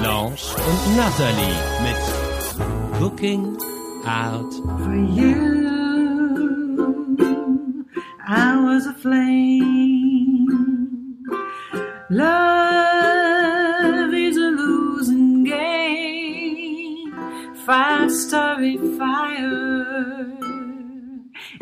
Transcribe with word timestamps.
Blanche 0.00 0.56
und 0.56 0.96
Natalie 0.96 1.60
mit 1.82 2.00
Cooking 2.98 3.56
Out. 4.04 4.52
For 4.82 4.94
you, 4.94 5.34
I 8.26 8.56
was 8.64 8.86
a 8.86 8.94
flame. 8.94 10.48
Love 12.10 12.94
is 14.14 14.36
a 14.36 14.50
losing 14.50 15.44
game. 15.44 17.12
Five 17.66 18.10
starry 18.12 18.78
fire 18.98 20.26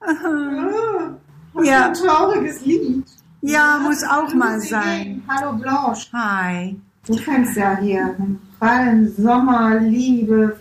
Aha. 0.00 1.14
Was 1.54 1.66
Ja. 1.68 1.86
ein 1.86 1.94
trauriges 1.94 2.64
Lied. 2.66 3.04
Ja, 3.40 3.78
muss 3.80 4.02
auch 4.02 4.34
mal 4.34 4.60
sein. 4.60 5.22
Hallo 5.28 5.52
Blanche. 5.56 6.08
Hi. 6.12 6.76
Du 7.06 7.14
kennst 7.16 7.56
ja 7.56 7.76
hier 7.78 8.16
freien 8.58 9.14
Sommer, 9.16 9.78
Liebe, 9.80 10.58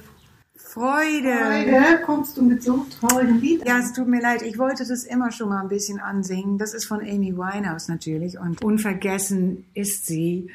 Freude. 0.55 1.33
Freude. 1.33 2.01
Kommst 2.05 2.37
du 2.37 2.43
mit 2.43 2.61
so 2.63 2.85
traurigen 2.99 3.39
Liedern? 3.41 3.67
Ja, 3.67 3.79
es 3.79 3.93
tut 3.93 4.07
mir 4.07 4.21
leid. 4.21 4.41
Ich 4.43 4.57
wollte 4.59 4.85
das 4.87 5.03
immer 5.05 5.31
schon 5.31 5.49
mal 5.49 5.61
ein 5.61 5.67
bisschen 5.69 5.99
ansingen. 5.99 6.57
Das 6.59 6.73
ist 6.75 6.85
von 6.85 6.99
Amy 7.01 7.35
Winehouse 7.35 7.87
natürlich. 7.89 8.37
Und 8.39 8.63
unvergessen 8.63 9.65
ist 9.73 10.05
sie. 10.05 10.49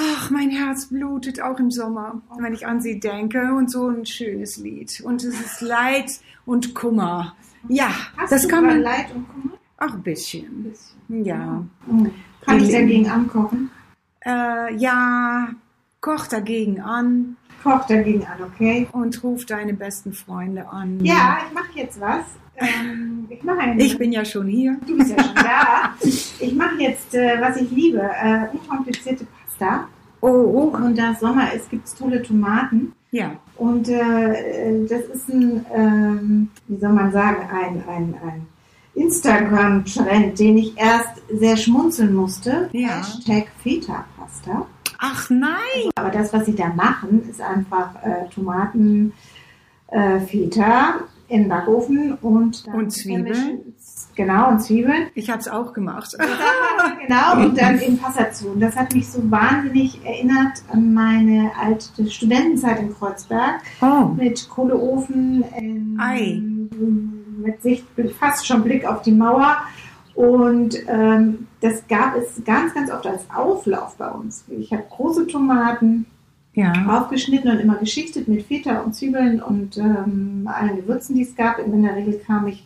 Ach, 0.00 0.30
mein 0.30 0.50
Herz 0.50 0.86
blutet 0.86 1.40
auch 1.40 1.58
im 1.58 1.70
Sommer, 1.70 2.22
wenn 2.38 2.54
ich 2.54 2.66
an 2.66 2.80
sie 2.80 3.00
denke. 3.00 3.54
Und 3.54 3.70
so 3.70 3.88
ein 3.88 4.06
schönes 4.06 4.56
Lied. 4.58 5.00
Und 5.00 5.24
es 5.24 5.40
ist 5.40 5.60
Leid 5.60 6.10
und 6.46 6.74
Kummer. 6.74 7.34
Ja, 7.68 7.90
Hast 8.16 8.32
das 8.32 8.48
kann 8.48 8.64
man. 8.64 8.80
Leid 8.80 9.06
und 9.14 9.28
Kummer? 9.28 9.54
Auch 9.78 9.94
ein 9.94 10.02
bisschen. 10.02 10.72
Ja. 11.08 11.64
Hm. 11.86 12.10
Kann 12.42 12.62
ich 12.62 12.70
dagegen 12.70 13.08
ankochen? 13.08 13.70
Äh, 14.24 14.74
ja, 14.76 15.48
koch 16.00 16.26
dagegen 16.26 16.80
an 16.80 17.36
Koch 17.62 17.86
dagegen 17.86 18.24
an, 18.24 18.42
okay? 18.42 18.86
und 18.92 19.22
ruf 19.22 19.44
deine 19.44 19.74
besten 19.74 20.12
Freunde 20.12 20.68
an. 20.68 21.04
Ja, 21.04 21.38
ich 21.46 21.54
mache 21.54 21.72
jetzt 21.74 22.00
was. 22.00 22.24
Ähm, 22.56 23.26
ich 23.28 23.42
mache 23.42 23.58
eine. 23.58 23.82
Ich 23.82 23.98
bin 23.98 24.12
ja 24.12 24.24
schon 24.24 24.46
hier. 24.46 24.76
Du 24.86 24.96
bist 24.96 25.10
ja 25.10 25.22
schon 25.22 25.34
da. 25.34 25.94
Ich 26.40 26.54
mache 26.54 26.76
jetzt, 26.78 27.14
äh, 27.14 27.40
was 27.40 27.56
ich 27.56 27.70
liebe, 27.70 28.00
äh, 28.00 28.46
unkomplizierte 28.52 29.26
Pasta. 29.58 29.88
Oh, 30.20 30.28
oh. 30.28 30.76
Und 30.76 30.98
da 30.98 31.14
Sommer 31.14 31.52
ist, 31.52 31.70
gibt 31.70 31.86
es 31.86 31.94
tolle 31.94 32.22
Tomaten. 32.22 32.92
Ja. 33.10 33.32
Und 33.56 33.88
äh, 33.88 34.86
das 34.86 35.02
ist 35.04 35.28
ein, 35.28 35.64
ähm, 35.74 36.50
wie 36.66 36.78
soll 36.78 36.92
man 36.92 37.12
sagen, 37.12 37.48
ein, 37.50 37.82
ein, 37.88 38.14
ein 38.22 38.46
Instagram-Trend, 38.94 40.38
den 40.38 40.58
ich 40.58 40.76
erst 40.76 41.22
sehr 41.32 41.56
schmunzeln 41.56 42.14
musste. 42.14 42.68
Ja. 42.72 42.98
Hashtag 42.98 43.46
Feta-Pasta. 43.62 44.66
Ach 44.98 45.30
nein. 45.30 45.90
Aber 45.94 46.10
das, 46.10 46.32
was 46.32 46.46
sie 46.46 46.54
da 46.54 46.68
machen, 46.68 47.28
ist 47.30 47.40
einfach 47.40 47.94
äh, 48.02 48.28
Tomaten, 48.34 49.12
äh, 49.88 50.18
Feta 50.20 50.96
in 51.28 51.42
den 51.42 51.48
Backofen 51.48 52.14
und 52.22 52.66
dann 52.66 52.74
Und 52.74 52.90
Zwiebeln. 52.90 53.74
Genau, 54.14 54.48
und 54.50 54.60
Zwiebeln. 54.60 55.08
Ich 55.14 55.30
habe 55.30 55.40
es 55.40 55.48
auch 55.48 55.72
gemacht. 55.72 56.16
genau, 57.06 57.44
und 57.44 57.60
dann 57.60 57.78
in. 57.78 57.98
Und 57.98 58.60
das 58.60 58.74
hat 58.76 58.94
mich 58.94 59.08
so 59.08 59.30
wahnsinnig 59.30 60.04
erinnert 60.04 60.62
an 60.72 60.92
meine 60.92 61.52
alte 61.60 62.10
Studentenzeit 62.10 62.80
in 62.80 62.94
Kreuzberg. 62.94 63.60
Oh. 63.80 64.08
mit 64.16 64.48
Kohleofen, 64.48 65.44
in, 65.56 65.98
Ei. 66.00 66.40
mit 66.40 67.62
Sicht, 67.62 67.84
fast 68.18 68.46
schon 68.46 68.64
Blick 68.64 68.86
auf 68.86 69.02
die 69.02 69.12
Mauer. 69.12 69.58
Und 70.14 70.76
ähm, 70.88 71.46
das 71.60 71.86
gab 71.88 72.16
es 72.16 72.42
ganz, 72.44 72.74
ganz 72.74 72.90
oft 72.90 73.06
als 73.06 73.24
Auflauf 73.32 73.94
bei 73.96 74.08
uns. 74.10 74.44
Ich 74.48 74.72
habe 74.72 74.84
große 74.90 75.28
Tomaten 75.28 76.06
Ja. 76.58 76.72
aufgeschnitten 76.88 77.50
und 77.50 77.58
immer 77.60 77.76
geschichtet 77.76 78.26
mit 78.28 78.42
Feta 78.42 78.80
und 78.80 78.94
Zwiebeln 78.94 79.40
und 79.42 79.76
ähm, 79.78 80.48
allen 80.52 80.76
Gewürzen, 80.76 81.14
die 81.16 81.22
es 81.22 81.34
gab. 81.36 81.58
In 81.58 81.82
der 81.82 81.94
Regel 81.96 82.20
kam 82.26 82.46
ich 82.48 82.64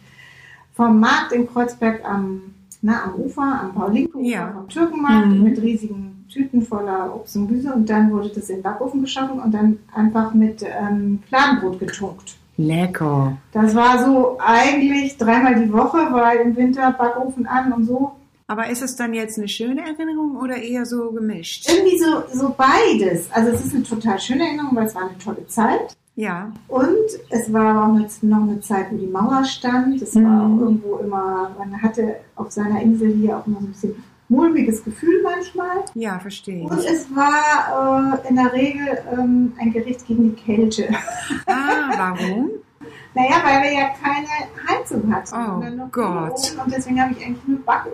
vom 0.75 0.99
Markt 1.01 1.33
in 1.33 1.47
Kreuzberg 1.47 2.03
am, 2.05 2.41
na, 2.81 3.05
am 3.05 3.15
Ufer, 3.21 3.43
am 3.63 3.75
Paulinko-Ufer, 3.75 4.27
Ja. 4.29 4.53
vom 4.53 4.69
Türkenmarkt 4.69 5.29
Mhm. 5.29 5.43
mit 5.43 5.61
riesigen 5.61 6.25
Tüten 6.33 6.63
voller 6.63 7.15
Obst 7.15 7.37
und 7.37 7.49
Gemüse 7.49 7.75
und 7.75 7.89
dann 7.91 8.11
wurde 8.11 8.31
das 8.31 8.49
in 8.49 8.57
den 8.57 8.63
Backofen 8.63 9.03
geschoben 9.03 9.39
und 9.39 9.53
dann 9.53 9.79
einfach 9.95 10.33
mit 10.33 10.63
ähm, 10.63 11.19
Fladenbrot 11.29 11.79
getunkt. 11.79 12.37
Lecker. 12.57 13.37
Das 13.53 13.75
war 13.75 14.03
so 14.05 14.39
eigentlich 14.39 15.17
dreimal 15.19 15.55
die 15.63 15.73
Woche, 15.73 15.99
weil 16.13 16.39
im 16.39 16.57
Winter 16.57 16.93
Backofen 16.93 17.47
an 17.47 17.73
und 17.73 17.85
so. 17.85 18.13
Aber 18.53 18.69
ist 18.69 18.83
es 18.83 18.97
dann 18.97 19.15
jetzt 19.15 19.39
eine 19.39 19.49
schöne 19.49 19.81
Erinnerung 19.81 20.37
oder 20.37 20.57
eher 20.57 20.85
so 20.85 21.11
gemischt? 21.11 21.71
Irgendwie 21.71 21.99
so, 21.99 22.23
so 22.39 22.55
beides. 22.55 23.31
Also 23.33 23.51
es 23.51 23.65
ist 23.65 23.75
eine 23.75 23.83
total 23.83 24.19
schöne 24.21 24.45
Erinnerung, 24.47 24.77
weil 24.77 24.85
es 24.85 24.95
war 24.95 25.09
eine 25.09 25.17
tolle 25.17 25.47
Zeit. 25.47 25.97
Ja. 26.17 26.53
Und 26.69 26.91
es 27.31 27.51
war 27.51 27.85
auch 27.85 27.95
noch 27.95 28.43
eine 28.43 28.61
Zeit, 28.61 28.89
wo 28.93 28.99
die 28.99 29.07
Mauer 29.07 29.43
stand. 29.47 30.03
Es 30.03 30.15
war 30.17 30.21
Mhm. 30.21 30.59
auch 30.59 30.61
irgendwo 30.67 30.97
immer, 30.99 31.51
man 31.59 31.81
hatte 31.81 32.17
auf 32.37 32.51
seiner 32.53 32.83
Insel 32.83 33.15
hier 33.15 33.39
auch 33.39 33.47
immer 33.47 33.59
so 33.61 33.67
ein 33.69 33.73
bisschen 33.73 34.05
mulmiges 34.29 34.85
Gefühl 34.85 35.23
manchmal. 35.23 35.85
Ja, 35.95 36.19
verstehe 36.19 36.65
Und 36.65 36.79
es 36.85 37.07
war 37.15 38.19
äh, 38.23 38.29
in 38.29 38.37
der 38.37 38.53
Regel 38.53 38.99
ähm, 39.15 39.55
ein 39.59 39.73
Gericht 39.73 40.07
gegen 40.07 40.25
die 40.35 40.43
Kälte. 40.43 40.91
Ah, 41.47 41.91
warum? 41.97 42.51
Naja, 43.15 43.43
weil 43.45 43.63
wir 43.65 43.73
ja 43.75 43.89
keine 44.03 44.27
Heizung 44.67 45.15
hatten. 45.15 45.81
Oh 45.83 45.89
Gott. 45.93 46.57
Und 46.65 46.75
deswegen 46.75 46.99
habe 46.99 47.13
ich 47.13 47.23
eigentlich 47.27 47.47
nur 47.47 47.59
gemacht. 47.59 47.89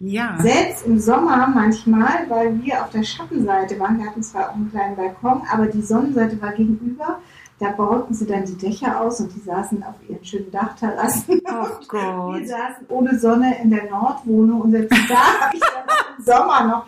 Ja. 0.00 0.36
Selbst 0.40 0.86
im 0.86 0.98
Sommer 1.00 1.48
manchmal, 1.52 2.26
weil 2.28 2.62
wir 2.62 2.82
auf 2.82 2.90
der 2.90 3.02
Schattenseite 3.02 3.78
waren, 3.80 3.98
wir 3.98 4.06
hatten 4.06 4.22
zwar 4.22 4.50
auch 4.50 4.54
einen 4.54 4.70
kleinen 4.70 4.94
Balkon, 4.96 5.42
aber 5.52 5.66
die 5.66 5.82
Sonnenseite 5.82 6.40
war 6.40 6.52
gegenüber. 6.52 7.18
Da 7.58 7.70
bauten 7.72 8.14
sie 8.14 8.24
dann 8.26 8.44
die 8.44 8.56
Dächer 8.56 9.00
aus 9.00 9.18
und 9.20 9.34
die 9.34 9.40
saßen 9.40 9.82
auf 9.82 9.94
ihren 10.08 10.24
schönen 10.24 10.52
Dachterrassen. 10.52 11.40
Oh 11.44 11.66
Wir 11.68 11.88
Gott. 11.88 12.46
saßen 12.46 12.86
ohne 12.88 13.18
Sonne 13.18 13.60
in 13.60 13.70
der 13.70 13.90
Nordwohnung 13.90 14.60
und 14.60 14.70
selbst 14.70 14.96
da 15.08 15.16
habe 15.40 15.56
ich 15.56 15.60
dann 15.60 16.16
im 16.18 16.24
Sommer 16.24 16.64
noch 16.68 16.86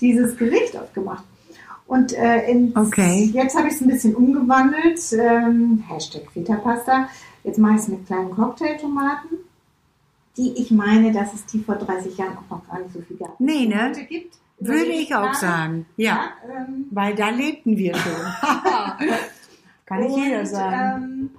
dieses 0.00 0.36
Gericht 0.36 0.76
aufgemacht. 0.78 1.24
Und 1.88 2.12
äh, 2.16 2.48
ins, 2.48 2.76
Okay. 2.76 3.30
jetzt 3.34 3.56
habe 3.58 3.66
ich 3.66 3.74
es 3.74 3.80
ein 3.80 3.88
bisschen 3.88 4.14
umgewandelt. 4.14 5.00
Ähm, 5.12 5.82
Hashtag 5.88 6.22
Feta-Pasta. 6.32 7.08
Jetzt 7.42 7.58
mache 7.58 7.74
ich 7.74 7.80
es 7.80 7.88
mit 7.88 8.06
kleinen 8.06 8.30
Cocktailtomaten, 8.30 9.30
die 10.36 10.52
ich 10.56 10.70
meine, 10.70 11.12
dass 11.12 11.34
es 11.34 11.46
die 11.46 11.60
vor 11.60 11.76
30 11.76 12.16
Jahren 12.16 12.38
auch 12.38 12.50
noch 12.50 12.66
gar 12.68 12.80
nicht 12.80 12.92
so 12.92 13.00
viel 13.00 13.16
gab. 13.16 13.38
Nee, 13.38 13.66
ne? 13.66 13.88
Heute 13.88 14.04
gibt. 14.04 14.38
Würde 14.58 14.92
ich 14.92 15.14
auch 15.14 15.34
sagen. 15.34 15.86
Ja. 15.96 16.30
ähm, 16.44 16.86
Weil 16.90 17.14
da 17.14 17.30
lebten 17.30 17.76
wir 17.76 17.94
schon. 17.96 18.12
Kann 19.86 20.00
nicht 20.00 20.14
und, 20.14 20.24
jeder 20.24 20.46
sagen. 20.46 21.30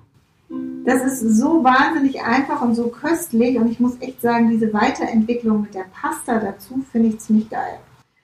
Ähm, 0.49 0.83
das 0.85 1.03
ist 1.03 1.37
so 1.37 1.63
wahnsinnig 1.63 2.21
einfach 2.21 2.61
und 2.61 2.75
so 2.75 2.89
köstlich 2.89 3.57
und 3.57 3.71
ich 3.71 3.79
muss 3.79 3.99
echt 4.01 4.21
sagen, 4.21 4.49
diese 4.49 4.73
Weiterentwicklung 4.73 5.61
mit 5.61 5.73
der 5.73 5.85
Pasta 5.93 6.39
dazu 6.39 6.83
finde 6.91 7.09
ich 7.09 7.19
ziemlich 7.19 7.49
geil. 7.49 7.79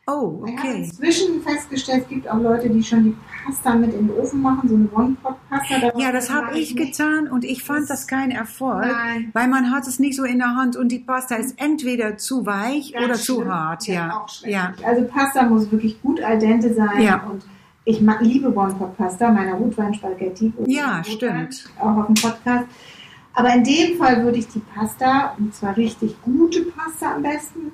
Oh, 0.09 0.41
Wir 0.45 0.57
haben 0.57 0.59
okay. 0.69 0.77
inzwischen 0.83 1.41
festgestellt, 1.41 2.03
es 2.03 2.09
gibt 2.09 2.27
auch 2.29 2.39
Leute, 2.41 2.69
die 2.69 2.81
schon 2.83 3.03
die 3.03 3.15
Pasta 3.45 3.75
mit 3.75 3.93
in 3.93 4.07
den 4.07 4.17
Ofen 4.17 4.41
machen, 4.41 4.67
so 4.67 4.75
eine 4.75 4.89
One-Pot-Pasta. 4.91 5.91
Ja, 5.99 6.11
das 6.11 6.33
habe 6.33 6.57
ich 6.57 6.75
getan 6.75 7.27
und 7.27 7.43
ich 7.43 7.63
fand 7.63 7.89
das 7.89 8.07
kein 8.07 8.31
Erfolg, 8.31 8.85
Nein. 8.87 9.29
weil 9.33 9.47
man 9.47 9.71
hat 9.71 9.85
es 9.87 9.99
nicht 9.99 10.15
so 10.15 10.23
in 10.23 10.39
der 10.39 10.55
Hand 10.55 10.75
und 10.77 10.89
die 10.91 10.99
Pasta 10.99 11.35
ist 11.35 11.55
entweder 11.61 12.17
zu 12.17 12.45
weich 12.45 12.93
Ganz 12.93 13.05
oder 13.05 13.13
zu 13.15 13.45
hart. 13.45 13.85
Ja, 13.87 14.25
ja, 14.45 14.73
Also 14.83 15.05
Pasta 15.05 15.43
muss 15.43 15.71
wirklich 15.71 16.01
gut 16.01 16.21
al 16.21 16.39
dente 16.39 16.73
sein 16.73 17.01
Ja. 17.01 17.23
und 17.29 17.43
ich 17.85 18.01
mag, 18.01 18.21
liebe 18.21 18.55
One-Pot-Pasta, 18.55 19.31
meiner 19.31 19.53
Rotwein-Spaghetti. 19.53 20.53
Ja, 20.65 21.03
stimmt. 21.03 21.65
Auch 21.79 21.97
auf 21.97 22.05
dem 22.07 22.15
Podcast. 22.15 22.65
Aber 23.33 23.53
in 23.53 23.63
dem 23.63 23.97
Fall 23.97 24.23
würde 24.23 24.37
ich 24.39 24.47
die 24.47 24.59
Pasta, 24.75 25.33
und 25.37 25.53
zwar 25.55 25.77
richtig 25.77 26.15
gute 26.23 26.61
Pasta 26.63 27.15
am 27.15 27.21
besten, 27.23 27.71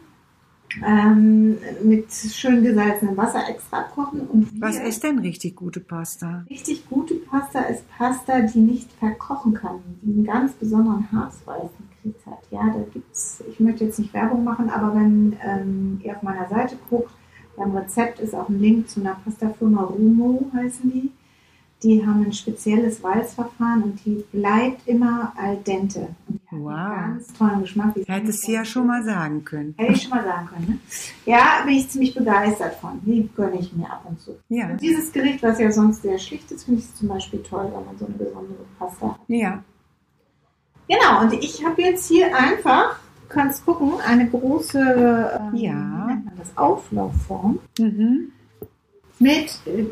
ähm, 0.85 1.57
mit 1.83 2.11
schön 2.11 2.63
gesalzenem 2.63 3.15
Wasser 3.17 3.47
extra 3.49 3.83
kochen. 3.83 4.21
Und 4.21 4.49
Was 4.59 4.77
ist 4.77 5.03
denn 5.03 5.19
richtig 5.19 5.55
gute 5.55 5.79
Pasta? 5.79 6.45
Richtig 6.49 6.89
gute 6.89 7.15
Pasta 7.15 7.61
ist 7.61 7.83
Pasta, 7.97 8.41
die 8.41 8.59
nicht 8.59 8.91
verkochen 8.93 9.53
kann, 9.53 9.79
die 10.01 10.13
einen 10.13 10.25
ganz 10.25 10.53
besonderen 10.53 11.07
Harzweißenkrieg 11.11 12.15
hat. 12.25 12.39
Ja, 12.51 12.65
da 12.65 12.83
gibt's, 12.93 13.43
ich 13.49 13.59
möchte 13.59 13.85
jetzt 13.85 13.99
nicht 13.99 14.13
Werbung 14.13 14.43
machen, 14.43 14.69
aber 14.69 14.95
wenn 14.95 15.35
ähm, 15.43 16.01
ihr 16.03 16.15
auf 16.15 16.23
meiner 16.23 16.47
Seite 16.49 16.77
guckt, 16.89 17.11
beim 17.55 17.75
Rezept 17.75 18.19
ist 18.19 18.35
auch 18.35 18.49
ein 18.49 18.59
Link 18.59 18.89
zu 18.89 18.99
einer 18.99 19.15
Pastafirma 19.23 19.83
Rumo, 19.83 20.51
heißen 20.53 20.91
die. 20.91 21.11
Die 21.83 22.05
haben 22.05 22.25
ein 22.25 22.33
spezielles 22.33 23.03
Walzverfahren 23.03 23.83
und 23.83 24.05
die 24.05 24.23
bleibt 24.31 24.87
immer 24.87 25.33
al 25.37 25.57
dente. 25.57 26.07
Und 26.27 26.41
Wow. 26.63 26.73
ganz 27.07 27.33
tollen 27.33 27.61
Geschmack. 27.61 27.95
Hättest 28.07 28.47
du 28.47 28.51
ja 28.51 28.65
schon 28.65 28.87
mal 28.87 29.03
sagen 29.03 29.43
können. 29.45 29.73
Hätte 29.77 29.93
ich 29.93 30.01
schon 30.03 30.11
mal 30.11 30.23
sagen 30.23 30.47
können. 30.47 30.67
Ne? 30.67 30.79
Ja, 31.25 31.61
bin 31.65 31.75
ich 31.75 31.89
ziemlich 31.89 32.13
begeistert 32.15 32.75
von. 32.75 32.99
Die 33.05 33.29
gönne 33.35 33.59
ich 33.59 33.73
mir 33.73 33.89
ab 33.89 34.01
und 34.07 34.19
zu. 34.19 34.37
Ja, 34.49 34.69
Und 34.69 34.81
dieses 34.81 35.11
Gericht, 35.11 35.41
was 35.43 35.59
ja 35.59 35.71
sonst 35.71 36.01
sehr 36.01 36.17
schlicht 36.17 36.51
ist, 36.51 36.63
finde 36.65 36.81
ich 36.81 36.93
zum 36.95 37.07
Beispiel 37.09 37.41
toll, 37.43 37.65
wenn 37.73 37.85
man 37.85 37.97
so 37.97 38.05
eine 38.05 38.15
besondere 38.15 38.65
Pasta 38.79 39.07
hat. 39.09 39.19
ja. 39.27 39.63
Genau, 40.87 41.21
und 41.21 41.33
ich 41.33 41.65
habe 41.65 41.81
jetzt 41.81 42.07
hier 42.07 42.27
einfach, 42.35 42.99
du 43.23 43.27
kannst 43.33 43.65
gucken, 43.65 43.93
eine 44.07 44.29
große, 44.29 44.79
ähm, 45.51 45.55
Ja. 45.55 46.21
das, 46.37 46.55
Auflaufform 46.55 47.57
Mhm. 47.79 48.31
mit 49.17 49.59
äh, 49.65 49.83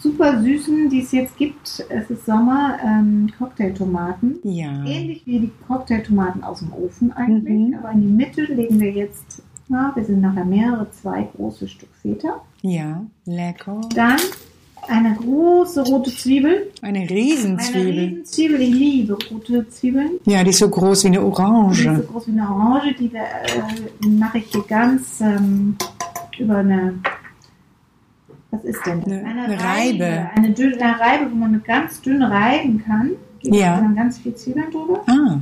super 0.00 0.40
süßen, 0.42 0.90
die 0.90 1.00
es 1.02 1.12
jetzt 1.12 1.36
gibt. 1.36 1.84
Es 1.88 2.10
ist 2.10 2.26
Sommer, 2.26 2.78
ähm, 2.84 3.30
Cocktailtomaten. 3.38 4.38
Ja. 4.44 4.84
Ähnlich 4.84 5.22
wie 5.26 5.38
die 5.40 5.50
Cocktailtomaten 5.66 6.44
aus 6.44 6.58
dem 6.60 6.72
Ofen 6.72 7.12
eigentlich, 7.12 7.68
Mhm. 7.70 7.74
aber 7.78 7.92
in 7.92 8.00
die 8.02 8.06
Mitte 8.08 8.42
legen 8.42 8.80
wir 8.80 8.90
jetzt, 8.92 9.42
na, 9.68 9.92
wir 9.94 10.04
sind 10.04 10.20
nachher 10.20 10.44
mehrere, 10.44 10.90
zwei 10.92 11.28
große 11.36 11.68
Stück 11.68 11.88
Feta. 12.02 12.40
Ja, 12.62 13.04
lecker. 13.26 13.80
Dann 13.94 14.16
eine 14.88 15.14
große 15.16 15.82
rote 15.84 16.10
Zwiebel. 16.14 16.70
Eine 16.82 17.00
Eine 17.00 17.10
Riesenzwiebel. 17.10 17.90
Riesenzwiebel, 17.92 18.60
ich 18.62 18.74
liebe 18.74 19.18
rote 19.30 19.68
Zwiebeln. 19.68 20.10
Ja, 20.24 20.42
die 20.44 20.50
ist 20.50 20.58
so 20.58 20.68
groß 20.68 21.04
wie 21.04 21.08
eine 21.08 21.18
Die 21.20 21.26
ist 21.26 21.36
so 21.36 21.42
Orange. 21.42 22.06
groß 22.10 22.26
wie 22.28 22.32
eine 22.32 22.48
Orange, 22.48 22.94
die 22.98 23.12
wir, 23.12 23.20
äh, 23.22 24.08
mache 24.08 24.38
ich 24.38 24.46
hier 24.46 24.62
ganz 24.68 25.20
ähm, 25.20 25.76
über 26.38 26.58
eine, 26.58 26.94
was 28.50 28.64
ist 28.64 28.84
denn 28.86 29.00
das? 29.00 29.12
Eine- 29.12 29.42
eine 29.44 29.60
Reibe. 29.62 30.30
Eine 30.34 30.50
dünne 30.50 30.80
eine 30.80 30.98
Reibe, 31.00 31.30
wo 31.30 31.34
man 31.36 31.52
mit 31.52 31.64
ganz 31.64 32.00
dünn 32.00 32.22
reiben 32.22 32.82
kann. 32.84 33.10
Gibt 33.40 33.54
Ja. 33.54 33.76
dann 33.76 33.94
ganz 33.94 34.18
viel 34.18 34.34
Zwiebeln 34.34 34.70
drüber. 34.70 35.02
Ah, 35.06 35.38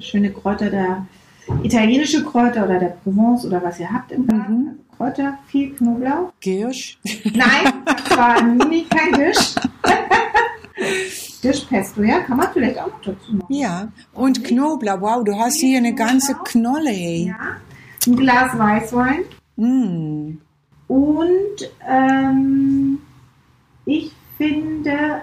Schöne 0.00 0.30
Kräuter 0.32 0.70
der, 0.70 1.06
italienische 1.62 2.24
Kräuter 2.24 2.64
oder 2.64 2.78
der 2.78 2.96
Provence 3.04 3.44
oder 3.46 3.62
was 3.62 3.78
ihr 3.78 3.92
habt 3.92 4.10
im 4.12 4.26
Garten. 4.26 4.52
Mhm. 4.52 4.66
Also 4.68 4.80
Kräuter, 4.96 5.38
viel 5.48 5.70
Knoblauch. 5.74 6.32
Girsch. 6.40 6.98
Nein, 7.34 7.72
das 7.84 8.16
war 8.16 8.42
nie 8.42 8.84
kein 8.84 9.12
Gisch. 9.12 9.54
Gischpesto, 11.42 12.02
ja, 12.04 12.20
kann 12.20 12.36
man 12.38 12.48
vielleicht 12.52 12.78
auch 12.78 12.86
noch 12.88 13.00
dazu 13.02 13.32
machen. 13.34 13.46
Ja, 13.52 13.88
und 14.14 14.42
Knoblauch. 14.44 15.00
Wow, 15.00 15.24
du 15.24 15.36
hast 15.38 15.60
hier 15.60 15.78
eine 15.78 15.94
ganze 15.94 16.34
Knolle. 16.44 16.90
ey. 16.90 17.26
Ja. 17.28 17.36
Ein 18.06 18.16
Glas 18.16 18.58
Weißwein 18.58 19.20
Mm. 19.56 20.38
Und 20.94 21.70
ähm, 21.88 22.98
ich 23.84 24.12
finde 24.36 25.22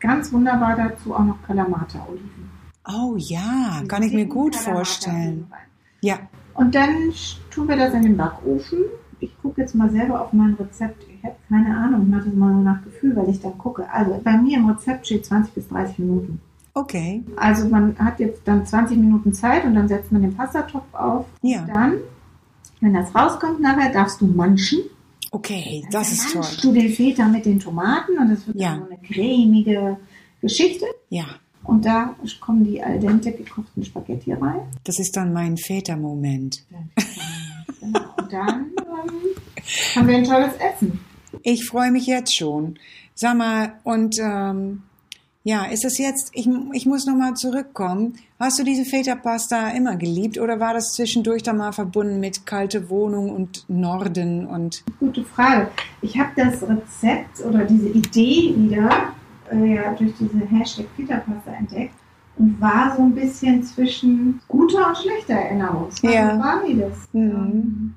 ganz 0.00 0.32
wunderbar 0.32 0.74
dazu 0.76 1.14
auch 1.14 1.24
noch 1.24 1.40
Kalamata-Oliven. 1.46 2.50
Oh 2.88 3.14
ja, 3.16 3.82
kann 3.86 4.02
ich 4.02 4.12
mir 4.12 4.26
gut 4.26 4.56
vorstellen. 4.56 5.46
Ja, 6.00 6.18
Und 6.54 6.74
dann 6.74 7.12
tun 7.52 7.68
wir 7.68 7.76
das 7.76 7.94
in 7.94 8.02
den 8.02 8.16
Backofen. 8.16 8.78
Ich 9.20 9.30
gucke 9.40 9.60
jetzt 9.60 9.76
mal 9.76 9.88
selber 9.90 10.20
auf 10.22 10.32
mein 10.32 10.54
Rezept. 10.54 11.04
Ich 11.08 11.22
habe 11.22 11.36
keine 11.48 11.76
Ahnung, 11.76 12.02
ich 12.02 12.08
mache 12.08 12.24
das 12.24 12.34
mal 12.34 12.52
so 12.52 12.58
nach 12.60 12.82
Gefühl, 12.82 13.14
weil 13.14 13.28
ich 13.28 13.40
dann 13.40 13.56
gucke. 13.56 13.88
Also 13.92 14.20
bei 14.24 14.36
mir 14.36 14.58
im 14.58 14.68
Rezept 14.68 15.06
steht 15.06 15.24
20 15.24 15.54
bis 15.54 15.68
30 15.68 16.00
Minuten. 16.00 16.40
okay. 16.74 17.22
Also 17.36 17.68
man 17.68 17.96
hat 17.96 18.18
jetzt 18.18 18.40
dann 18.44 18.66
20 18.66 18.96
Minuten 18.98 19.32
Zeit 19.32 19.64
und 19.64 19.76
dann 19.76 19.86
setzt 19.86 20.10
man 20.10 20.22
den 20.22 20.34
Pastatopf 20.36 20.92
auf. 20.92 21.26
Ja, 21.42 21.64
Dann, 21.72 21.98
wenn 22.80 22.94
das 22.94 23.14
rauskommt 23.14 23.60
nachher, 23.60 23.92
darfst 23.92 24.20
du 24.20 24.26
manchen. 24.26 24.80
Okay, 25.32 25.82
das 25.90 26.08
Dann 26.08 26.12
ist 26.18 26.32
toll. 26.32 26.72
du 26.72 26.72
den 26.80 26.92
Feta 26.92 27.26
mit 27.26 27.44
den 27.44 27.58
Tomaten 27.58 28.16
und 28.18 28.30
das 28.30 28.46
wird 28.46 28.58
Ja. 28.60 28.76
dann 28.76 28.80
so 28.80 28.86
eine 28.92 28.98
cremige 29.02 29.96
Geschichte. 30.40 30.86
Ja, 31.10 31.26
Und 31.64 31.84
da 31.84 32.14
kommen 32.40 32.64
die 32.64 32.82
al 32.82 32.98
dente 32.98 33.32
gekochten 33.32 33.84
Spaghetti 33.84 34.32
rein. 34.32 34.60
das 34.84 34.98
ist 34.98 35.16
dann 35.16 35.32
mein 35.32 35.56
Vätermoment. 35.56 36.64
Genau. 37.80 38.00
Und 38.16 38.32
dann 38.32 38.66
ähm, 38.78 39.96
haben 39.96 40.08
wir 40.08 40.16
ein 40.16 40.24
tolles 40.24 40.54
Essen. 40.56 41.00
Ich 41.42 41.66
freue 41.66 41.90
mich 41.90 42.06
jetzt 42.06 42.34
schon. 42.34 42.78
Sag 43.14 43.36
mal, 43.36 43.74
und 43.84 44.16
ähm, 44.20 44.82
ja, 45.44 45.64
ist 45.64 45.84
es 45.84 45.98
jetzt, 45.98 46.30
ich, 46.34 46.48
ich 46.72 46.86
muss 46.86 47.06
nochmal 47.06 47.34
zurückkommen. 47.34 48.14
Hast 48.38 48.58
du 48.58 48.64
diese 48.64 48.84
Feta-Pasta 48.84 49.70
immer 49.70 49.96
geliebt 49.96 50.38
oder 50.38 50.60
war 50.60 50.74
das 50.74 50.92
zwischendurch 50.94 51.42
dann 51.42 51.56
mal 51.58 51.72
verbunden 51.72 52.20
mit 52.20 52.46
kalte 52.46 52.88
Wohnung 52.90 53.30
und 53.30 53.64
Norden 53.68 54.46
und 54.46 54.84
Gute 55.00 55.24
Frage. 55.24 55.68
Ich 56.00 56.18
habe 56.18 56.30
das 56.36 56.62
Rezept 56.62 57.40
oder 57.46 57.64
diese 57.64 57.88
Idee 57.88 58.54
wieder 58.56 58.90
äh, 59.50 59.74
ja, 59.74 59.92
durch 59.94 60.12
diese 60.18 60.44
Hashtag 60.46 60.86
Feta-Pasta 60.96 61.52
entdeckt 61.58 61.94
und 62.38 62.60
war 62.60 62.94
so 62.96 63.02
ein 63.02 63.14
bisschen 63.14 63.62
zwischen 63.64 64.40
guter 64.48 64.88
und 64.88 64.96
schlechter 64.98 65.34
Erinnerung. 65.34 65.88
Es 65.90 66.02
war 66.02 66.12
Ja. 66.12 66.34
so 66.36 66.40
beides. 66.42 66.96
Mhm. 67.12 67.20
Ähm, 67.30 67.94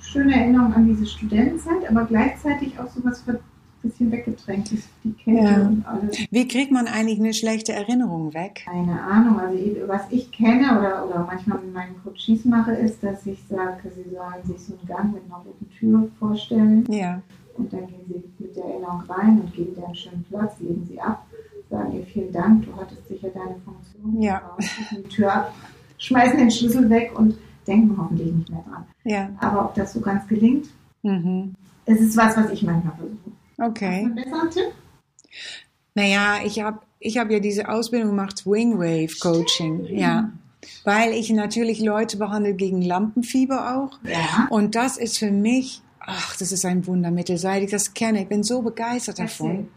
schöne 0.00 0.34
Erinnerung 0.40 0.72
an 0.74 0.86
diese 0.86 1.06
Studentenzeit, 1.06 1.88
aber 1.90 2.04
gleichzeitig 2.04 2.78
auch 2.78 2.88
so 2.94 3.02
was 3.04 3.26
ein 3.26 3.38
bisschen 3.88 4.10
weggedrängt 4.12 4.72
ist, 4.72 4.88
die 5.04 5.12
Kälte 5.12 5.42
Ja. 5.44 5.66
und 5.66 5.84
alles. 5.86 6.16
wie 6.30 6.48
kriegt 6.48 6.70
man 6.72 6.86
eigentlich 6.86 7.18
eine 7.18 7.34
schlechte 7.34 7.72
Erinnerung 7.72 8.32
weg? 8.34 8.62
Keine 8.66 9.00
Ahnung, 9.00 9.38
also 9.40 9.58
was 9.86 10.02
ich 10.10 10.30
kenne 10.32 10.78
oder, 10.78 11.06
oder 11.08 11.24
manchmal 11.26 11.58
mit 11.58 11.72
meinen 11.74 11.94
Coaches 12.02 12.44
mache, 12.44 12.72
ist, 12.72 13.02
dass 13.02 13.26
ich 13.26 13.38
sage, 13.48 13.90
sie 13.94 14.10
sollen 14.14 14.44
sich 14.44 14.60
so 14.66 14.74
einen 14.78 14.86
Gang 14.88 15.12
mit 15.14 15.22
einer 15.26 15.36
roten 15.44 15.68
Tür 15.70 16.08
vorstellen 16.18 16.84
Ja, 16.90 17.20
und 17.56 17.72
dann 17.72 17.86
gehen 17.86 18.04
sie 18.08 18.22
mit 18.42 18.56
der 18.56 18.64
Erinnerung 18.64 19.02
rein 19.08 19.40
und 19.40 19.52
geben 19.54 19.74
dir 19.74 19.86
einen 19.86 19.94
schönen 19.96 20.24
Platz, 20.28 20.54
legen 20.60 20.86
sie 20.88 21.00
ab, 21.00 21.26
sagen 21.70 21.92
ihr 21.96 22.04
vielen 22.06 22.32
Dank, 22.32 22.64
du 22.66 22.76
hattest 22.80 23.08
sicher 23.08 23.28
deine 23.28 23.56
Funktion, 23.64 24.22
Ja. 24.22 24.42
Genau, 24.58 25.02
die 25.04 25.08
Tür 25.08 25.32
ab, 25.34 25.54
schmeißen 25.98 26.38
den 26.38 26.50
Schlüssel 26.50 26.88
weg 26.90 27.12
und 27.18 27.36
denken 27.66 27.96
hoffentlich 27.98 28.32
nicht 28.32 28.50
mehr 28.50 28.62
dran. 28.68 28.84
ja. 29.04 29.28
Aber 29.40 29.64
ob 29.66 29.74
das 29.74 29.92
so 29.92 30.00
ganz 30.00 30.26
gelingt, 30.28 30.66
Mhm. 31.02 31.54
es 31.84 32.00
ist 32.00 32.16
was, 32.16 32.36
was 32.36 32.50
ich 32.50 32.62
manchmal 32.64 32.94
versuche. 32.96 33.25
Okay. 33.58 33.86
Hast 33.86 34.04
du 34.04 34.06
einen 34.06 34.14
besseren 34.14 34.50
Tipp? 34.50 34.72
Naja, 35.94 36.38
ich 36.44 36.60
habe 36.60 36.80
ich 36.98 37.18
hab 37.18 37.30
ja 37.30 37.40
diese 37.40 37.68
Ausbildung 37.68 38.10
gemacht, 38.10 38.46
Wingwave 38.46 39.18
Coaching. 39.20 39.86
Ja. 39.86 40.30
Weil 40.84 41.12
ich 41.12 41.30
natürlich 41.30 41.80
Leute 41.80 42.16
behandle 42.16 42.54
gegen 42.54 42.82
Lampenfieber 42.82 43.76
auch. 43.76 43.98
Ja. 44.04 44.48
Und 44.50 44.74
das 44.74 44.96
ist 44.96 45.18
für 45.18 45.30
mich, 45.30 45.82
ach, 46.00 46.36
das 46.36 46.52
ist 46.52 46.64
ein 46.64 46.86
Wundermittel, 46.86 47.38
seit 47.38 47.62
ich 47.62 47.70
das 47.70 47.94
kenne. 47.94 48.22
Ich 48.22 48.28
bin 48.28 48.42
so 48.42 48.62
begeistert 48.62 49.18
davon. 49.18 49.50
Erzähl. 49.50 49.68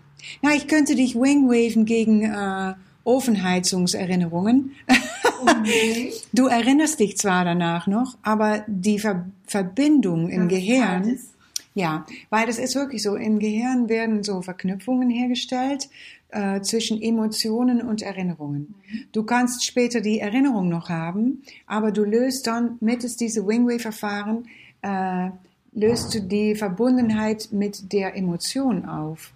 Na, 0.42 0.56
ich 0.56 0.68
könnte 0.68 0.96
dich 0.96 1.16
wingwaven 1.16 1.86
gegen 1.86 2.24
äh, 2.24 2.74
Ofenheizungserinnerungen. 3.04 4.72
Okay. 4.88 6.14
Du 6.34 6.48
erinnerst 6.48 7.00
dich 7.00 7.18
zwar 7.18 7.46
danach 7.46 7.88
noch, 7.88 8.18
aber 8.24 8.66
die 8.68 9.00
Ver 9.00 9.26
Verbindung 9.48 10.30
im 10.30 10.50
Das 10.50 10.58
Gehirn, 10.58 11.04
ist. 11.06 11.34
Ja, 11.80 12.06
weil 12.30 12.46
das 12.46 12.60
ist 12.60 12.76
wirklich 12.76 13.02
so, 13.02 13.16
im 13.16 13.40
Gehirn 13.40 13.88
werden 13.88 14.22
so 14.22 14.42
Verknüpfungen 14.42 15.10
hergestellt 15.10 15.90
äh, 16.28 16.60
zwischen 16.60 17.02
Emotionen 17.02 17.82
und 17.82 18.02
Erinnerungen. 18.02 18.76
Du 19.14 19.24
kannst 19.24 19.66
später 19.66 20.02
die 20.02 20.20
Erinnerung 20.20 20.68
noch 20.68 20.90
haben, 20.90 21.42
aber 21.68 21.94
du 21.94 22.04
löst 22.04 22.48
dann 22.48 22.78
mittels 22.82 23.16
diesem 23.16 23.48
Wingwave-Verfahren, 23.48 24.50
äh, 24.82 25.30
löst 25.72 26.14
du 26.14 26.20
die 26.20 26.54
Verbundenheit 26.56 27.48
mit 27.54 27.94
der 27.94 28.18
Emotion 28.18 28.86
auf. 28.86 29.32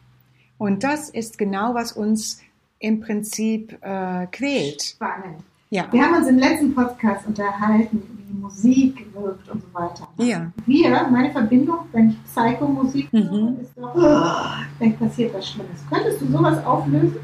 Und 0.57 0.83
das 0.83 1.09
ist 1.09 1.37
genau, 1.37 1.73
was 1.73 1.93
uns 1.93 2.41
im 2.79 2.99
Prinzip 2.99 3.77
äh, 3.81 4.27
quält. 4.27 4.81
Spannend. 4.81 5.39
Ja. 5.69 5.87
Wir 5.93 6.03
haben 6.05 6.15
uns 6.15 6.27
im 6.27 6.39
letzten 6.39 6.75
Podcast 6.75 7.25
unterhalten, 7.25 8.22
wie 8.33 8.37
Musik 8.39 9.05
wirkt 9.13 9.49
und 9.49 9.61
so 9.61 9.73
weiter. 9.73 10.07
Ja. 10.17 10.51
Wir, 10.65 10.89
meine 11.11 11.31
Verbindung, 11.31 11.79
wenn 11.91 12.09
ich 12.09 12.23
Psycho-Musik 12.25 13.11
höre, 13.11 13.31
Mhm. 13.31 13.59
ist 13.61 13.71
doch, 13.77 13.95
oh, 13.95 14.63
dann 14.79 14.97
passiert 14.97 15.33
was 15.33 15.49
Schlimmes. 15.49 15.79
Könntest 15.89 16.21
du 16.21 16.27
sowas 16.31 16.65
auflösen? 16.65 17.17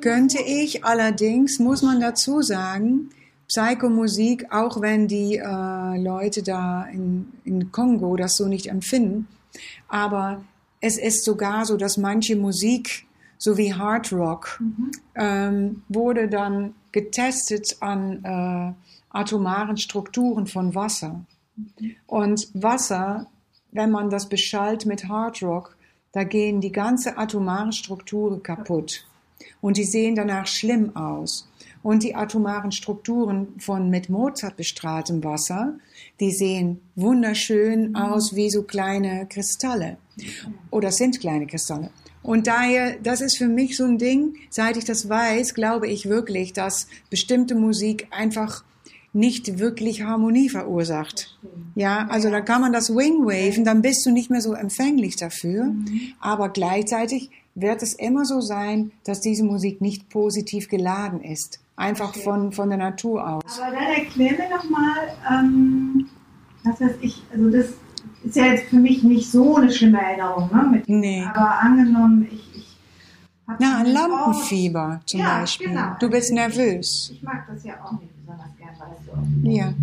Könnte 0.00 0.38
ich, 0.42 0.84
allerdings 0.84 1.58
muss 1.58 1.82
man 1.82 2.00
dazu 2.00 2.40
sagen, 2.40 3.10
Psychomusik, 3.48 4.46
auch 4.50 4.80
wenn 4.80 5.06
die 5.08 5.36
äh, 5.36 6.02
Leute 6.02 6.42
da 6.42 6.84
in, 6.86 7.26
in 7.44 7.70
Kongo 7.70 8.16
das 8.16 8.36
so 8.36 8.46
nicht 8.48 8.66
empfinden, 8.68 9.28
aber 9.88 10.42
es 10.80 10.98
ist 10.98 11.24
sogar 11.24 11.64
so, 11.64 11.76
dass 11.76 11.96
manche 11.96 12.34
Musik, 12.34 13.06
so 13.38 13.56
wie 13.56 13.72
Hard 13.74 14.12
Rock, 14.12 14.60
ähm, 15.14 15.82
wurde 15.88 16.28
dann 16.28 16.74
getestet 16.92 17.76
an 17.80 18.24
äh, 18.24 18.72
atomaren 19.16 19.76
Strukturen 19.76 20.46
von 20.46 20.74
Wasser. 20.74 21.24
Und 22.06 22.48
Wasser, 22.54 23.26
wenn 23.72 23.90
man 23.90 24.10
das 24.10 24.28
beschallt 24.28 24.86
mit 24.86 25.08
Hard 25.08 25.42
Rock, 25.42 25.76
da 26.12 26.24
gehen 26.24 26.60
die 26.60 26.72
ganze 26.72 27.18
atomaren 27.18 27.72
Strukturen 27.72 28.42
kaputt. 28.42 29.06
Und 29.60 29.76
die 29.76 29.84
sehen 29.84 30.14
danach 30.14 30.46
schlimm 30.46 30.96
aus. 30.96 31.48
Und 31.82 32.02
die 32.02 32.14
atomaren 32.14 32.72
Strukturen 32.72 33.48
von 33.58 33.90
mit 33.90 34.08
Mozart 34.08 34.56
bestrahltem 34.56 35.22
Wasser, 35.22 35.74
die 36.20 36.32
sehen 36.32 36.80
wunderschön 36.96 37.94
aus 37.94 38.34
wie 38.34 38.50
so 38.50 38.62
kleine 38.62 39.26
Kristalle. 39.26 39.98
Oder 40.70 40.90
sind 40.90 41.20
kleine 41.20 41.46
Kristalle. 41.46 41.90
Und 42.22 42.48
daher, 42.48 42.96
das 43.00 43.20
ist 43.20 43.36
für 43.36 43.46
mich 43.46 43.76
so 43.76 43.84
ein 43.84 43.98
Ding, 43.98 44.34
seit 44.50 44.76
ich 44.76 44.84
das 44.84 45.08
weiß, 45.08 45.54
glaube 45.54 45.86
ich 45.86 46.08
wirklich, 46.08 46.52
dass 46.52 46.88
bestimmte 47.08 47.54
Musik 47.54 48.08
einfach 48.10 48.64
nicht 49.16 49.58
wirklich 49.58 50.02
Harmonie 50.02 50.48
verursacht. 50.48 51.36
Ja, 51.74 52.06
also 52.08 52.30
da 52.30 52.40
kann 52.40 52.60
man 52.60 52.72
das 52.72 52.90
Wingwaven, 52.94 53.64
dann 53.64 53.82
bist 53.82 54.04
du 54.06 54.10
nicht 54.10 54.30
mehr 54.30 54.40
so 54.40 54.52
empfänglich 54.54 55.16
dafür. 55.16 55.72
Aber 56.20 56.48
gleichzeitig 56.50 57.30
wird 57.54 57.82
es 57.82 57.94
immer 57.94 58.24
so 58.24 58.40
sein, 58.40 58.92
dass 59.04 59.20
diese 59.20 59.44
Musik 59.44 59.80
nicht 59.80 60.08
positiv 60.10 60.68
geladen 60.68 61.22
ist. 61.22 61.60
Einfach 61.76 62.14
von, 62.14 62.52
von 62.52 62.68
der 62.68 62.78
Natur 62.78 63.26
aus. 63.28 63.58
Aber 63.60 63.72
dann 63.74 63.86
erklär 64.04 64.32
mir 64.32 64.50
nochmal, 64.54 64.94
ähm, 65.30 66.06
was 66.64 66.80
weiß 66.80 66.96
ich, 67.00 67.22
also 67.32 67.50
das 67.50 67.66
ist 68.24 68.36
ja 68.36 68.46
jetzt 68.46 68.64
für 68.70 68.76
mich 68.76 69.02
nicht 69.02 69.30
so 69.30 69.56
eine 69.56 69.70
schlimme 69.70 70.00
Erinnerung, 70.00 70.50
ne? 70.52 70.68
Mit, 70.72 70.88
Nee. 70.88 71.24
Aber 71.34 71.60
angenommen, 71.60 72.28
ich, 72.30 72.76
Na, 73.58 73.78
ein 73.78 73.86
Lampenfieber 73.86 75.00
zum 75.06 75.20
Ja, 75.20 75.40
Beispiel. 75.40 75.68
genau. 75.68 75.96
Du 76.00 76.10
bist 76.10 76.32
nervös. 76.32 77.10
Ich 77.12 77.22
mag 77.22 77.46
das 77.46 77.62
ja 77.64 77.74
auch 77.84 77.92
nicht 77.92 78.10
besonders 78.20 78.48
gern, 78.58 78.70
weißt 78.70 79.05
du. 79.05 79.05
Ja. 79.42 79.74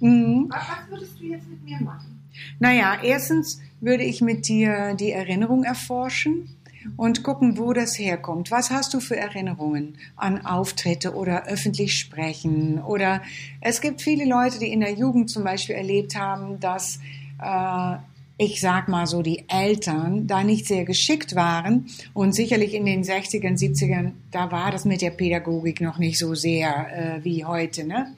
Mhm. 0.00 0.48
Was, 0.50 0.90
würdest 0.90 1.20
du 1.20 1.24
jetzt 1.24 1.48
mit 1.48 1.64
mir 1.64 1.80
machen? 1.80 2.20
Naja, 2.58 2.98
erstens 3.02 3.60
würde 3.80 4.04
ich 4.04 4.20
mit 4.20 4.48
dir 4.48 4.94
die 4.94 5.12
Erinnerung 5.12 5.64
erforschen 5.64 6.48
und 6.96 7.22
gucken, 7.22 7.58
wo 7.58 7.72
das 7.72 7.98
herkommt. 7.98 8.50
Was 8.50 8.70
hast 8.70 8.94
du 8.94 9.00
für 9.00 9.16
Erinnerungen 9.16 9.96
an 10.16 10.44
Auftritte 10.44 11.14
oder 11.14 11.46
öffentlich 11.46 11.98
sprechen? 11.98 12.82
Oder 12.82 13.22
es 13.60 13.80
gibt 13.80 14.02
viele 14.02 14.24
Leute, 14.24 14.58
die 14.58 14.72
in 14.72 14.80
der 14.80 14.92
Jugend 14.92 15.30
zum 15.30 15.44
Beispiel 15.44 15.76
erlebt 15.76 16.16
haben, 16.16 16.60
dass 16.60 16.98
äh, 17.40 17.96
ich 18.38 18.60
sag 18.60 18.88
mal 18.88 19.06
so, 19.06 19.22
die 19.22 19.44
Eltern 19.48 20.26
da 20.26 20.42
nicht 20.42 20.66
sehr 20.66 20.84
geschickt 20.84 21.34
waren 21.34 21.86
und 22.12 22.34
sicherlich 22.34 22.74
in 22.74 22.86
den 22.86 23.04
60ern, 23.04 23.58
70ern, 23.58 24.12
da 24.30 24.50
war 24.50 24.70
das 24.70 24.84
mit 24.84 25.02
der 25.02 25.10
Pädagogik 25.10 25.80
noch 25.80 25.98
nicht 25.98 26.18
so 26.18 26.34
sehr 26.34 27.18
äh, 27.18 27.24
wie 27.24 27.44
heute, 27.44 27.84
ne? 27.84 28.14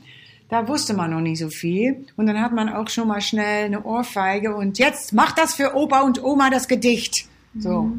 Da 0.49 0.69
wusste 0.69 0.95
man 0.95 1.11
noch 1.11 1.21
nicht 1.21 1.39
so 1.39 1.49
viel. 1.49 2.07
Und 2.17 2.27
dann 2.27 2.41
hat 2.41 2.53
man 2.53 2.69
auch 2.69 2.89
schon 2.89 3.09
mal 3.09 3.21
schnell 3.21 3.65
eine 3.65 3.85
Ohrfeige 3.85 4.55
und 4.55 4.79
jetzt 4.79 5.13
macht 5.13 5.39
das 5.39 5.55
für 5.55 5.75
Opa 5.75 6.03
und 6.03 6.23
Oma 6.23 6.51
das 6.51 6.69
Gedicht. 6.69 7.27
So. 7.59 7.93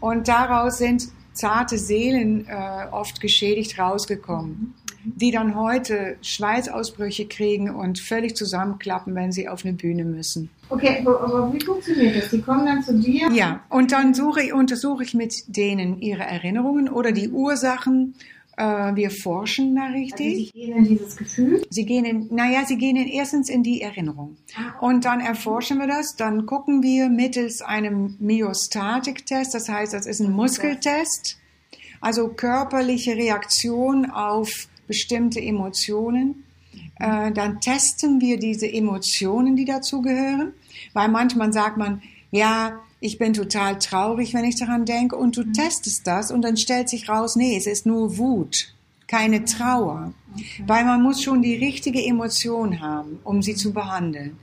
Und 0.00 0.28
daraus 0.28 0.78
sind 0.78 1.08
zarte 1.38 1.78
Seelen 1.78 2.46
äh, 2.48 2.86
oft 2.90 3.20
geschädigt 3.20 3.78
rausgekommen, 3.78 4.74
die 5.04 5.30
dann 5.30 5.54
heute 5.54 6.16
Schweißausbrüche 6.20 7.26
kriegen 7.26 7.70
und 7.70 8.00
völlig 8.00 8.36
zusammenklappen, 8.36 9.14
wenn 9.14 9.30
sie 9.30 9.48
auf 9.48 9.64
eine 9.64 9.74
Bühne 9.74 10.04
müssen. 10.04 10.50
Okay, 10.68 11.02
aber, 11.06 11.52
wie 11.52 11.64
funktioniert 11.64 12.16
das? 12.16 12.30
Die 12.30 12.42
kommen 12.42 12.66
dann 12.66 12.82
zu 12.82 12.98
dir? 12.98 13.30
Ja, 13.32 13.60
und 13.68 13.92
dann 13.92 14.14
suche 14.14 14.54
untersuche 14.54 15.04
ich 15.04 15.14
mit 15.14 15.44
denen 15.46 16.00
ihre 16.00 16.24
Erinnerungen 16.24 16.88
oder 16.88 17.12
die 17.12 17.28
Ursachen. 17.28 18.14
Äh, 18.58 18.96
wir 18.96 19.12
forschen 19.12 19.76
da 19.76 19.84
Also 19.84 19.94
richtig. 19.94 20.52
sie 20.52 20.60
gehen 20.60 20.76
in 20.76 20.84
dieses 20.84 21.16
Gefühl. 21.16 21.62
Sie 21.70 21.84
gehen 21.84 22.04
in, 22.04 22.34
naja, 22.34 22.64
sie 22.66 22.76
gehen 22.76 22.96
in, 22.96 23.06
erstens 23.06 23.48
in 23.48 23.62
die 23.62 23.82
Erinnerung. 23.82 24.36
Und 24.80 25.04
dann 25.04 25.20
erforschen 25.20 25.78
wir 25.78 25.86
das, 25.86 26.16
dann 26.16 26.44
gucken 26.44 26.82
wir 26.82 27.08
mittels 27.08 27.62
einem 27.62 28.16
Myostatik-Test, 28.18 29.54
das 29.54 29.68
heißt, 29.68 29.92
das 29.92 30.06
ist 30.06 30.18
ein 30.20 30.32
Muskeltest, 30.32 31.38
also 32.00 32.28
körperliche 32.28 33.14
Reaktion 33.14 34.10
auf 34.10 34.66
bestimmte 34.88 35.40
Emotionen. 35.40 36.42
Äh, 36.98 37.30
dann 37.30 37.60
testen 37.60 38.20
wir 38.20 38.40
diese 38.40 38.66
Emotionen, 38.66 39.54
die 39.54 39.66
dazugehören, 39.66 40.52
weil 40.94 41.08
manchmal 41.08 41.52
sagt 41.52 41.76
man, 41.76 42.02
ja, 42.30 42.80
ich 43.00 43.18
bin 43.18 43.32
total 43.32 43.78
traurig, 43.78 44.34
wenn 44.34 44.44
ich 44.44 44.56
daran 44.56 44.84
denke, 44.84 45.16
und 45.16 45.36
du 45.36 45.44
testest 45.52 46.06
das 46.06 46.30
und 46.30 46.42
dann 46.42 46.56
stellt 46.56 46.88
sich 46.88 47.08
raus, 47.08 47.36
nee, 47.36 47.56
es 47.56 47.66
ist 47.66 47.86
nur 47.86 48.18
Wut, 48.18 48.74
keine 49.06 49.44
Trauer. 49.44 50.12
Weil 50.66 50.84
man 50.84 51.02
muss 51.02 51.22
schon 51.22 51.42
die 51.42 51.54
richtige 51.54 52.04
Emotion 52.04 52.80
haben, 52.80 53.18
um 53.24 53.42
sie 53.42 53.54
zu 53.54 53.72
behandeln. 53.72 54.36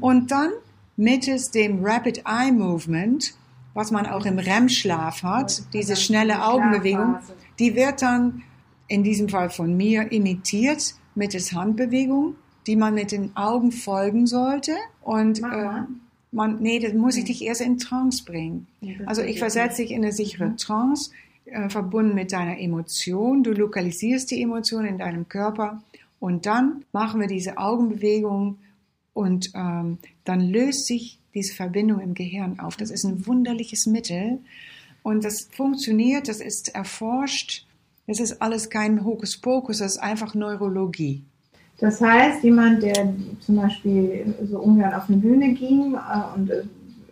Und 0.00 0.30
dann 0.30 0.50
mittels 0.96 1.50
dem 1.50 1.84
Rapid 1.84 2.22
Eye 2.26 2.52
Movement, 2.52 3.34
was 3.74 3.90
man 3.90 4.06
auch 4.06 4.24
im 4.26 4.38
REM-Schlaf 4.38 5.22
hat, 5.22 5.62
diese 5.72 5.96
schnelle 5.96 6.44
Augenbewegung, 6.44 7.16
die 7.58 7.74
wird 7.74 8.02
dann 8.02 8.42
in 8.88 9.02
diesem 9.02 9.28
Fall 9.28 9.50
von 9.50 9.76
mir 9.76 10.12
imitiert 10.12 10.94
mittels 11.14 11.52
Handbewegung, 11.52 12.36
die 12.66 12.76
man 12.76 12.94
mit 12.94 13.10
den 13.10 13.34
Augen 13.36 13.72
folgen 13.72 14.26
sollte. 14.26 14.72
Und 15.00 15.40
äh. 15.40 15.82
Man, 16.32 16.60
nee, 16.60 16.78
das 16.78 16.94
muss 16.94 17.16
ich 17.16 17.24
dich 17.24 17.44
erst 17.44 17.60
in 17.60 17.78
Trance 17.78 18.24
bringen. 18.24 18.66
Also 19.06 19.22
ich 19.22 19.38
versetze 19.38 19.82
dich 19.82 19.92
in 19.92 20.02
eine 20.02 20.12
sichere 20.12 20.56
Trance, 20.56 21.12
äh, 21.44 21.68
verbunden 21.68 22.14
mit 22.14 22.32
deiner 22.32 22.58
Emotion. 22.58 23.42
Du 23.42 23.52
lokalisierst 23.52 24.30
die 24.30 24.42
Emotion 24.42 24.86
in 24.86 24.98
deinem 24.98 25.28
Körper 25.28 25.82
und 26.18 26.46
dann 26.46 26.84
machen 26.92 27.20
wir 27.20 27.28
diese 27.28 27.58
Augenbewegung 27.58 28.58
und 29.12 29.50
ähm, 29.54 29.98
dann 30.24 30.40
löst 30.40 30.86
sich 30.86 31.18
diese 31.34 31.54
Verbindung 31.54 32.00
im 32.00 32.14
Gehirn 32.14 32.58
auf. 32.60 32.76
Das 32.76 32.90
ist 32.90 33.04
ein 33.04 33.26
wunderliches 33.26 33.86
Mittel 33.86 34.38
und 35.02 35.24
das 35.24 35.48
funktioniert, 35.52 36.28
das 36.28 36.40
ist 36.40 36.74
erforscht. 36.74 37.66
Das 38.06 38.18
ist 38.18 38.42
alles 38.42 38.68
kein 38.68 39.04
Hokuspokus, 39.04 39.78
das 39.78 39.92
ist 39.92 39.98
einfach 39.98 40.34
Neurologie. 40.34 41.22
Das 41.82 42.00
heißt, 42.00 42.44
jemand, 42.44 42.84
der 42.84 43.12
zum 43.40 43.56
Beispiel 43.56 44.32
so 44.48 44.60
ungern 44.60 44.94
auf 44.94 45.08
eine 45.08 45.16
Bühne 45.18 45.52
ging 45.52 45.94
äh, 45.94 46.36
und 46.36 46.48
äh, 46.48 46.62